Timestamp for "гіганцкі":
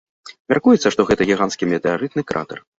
1.33-1.71